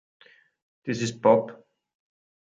[0.83, 1.63] This Is Pop?